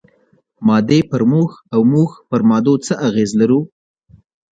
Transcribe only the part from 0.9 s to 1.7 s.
پر موږ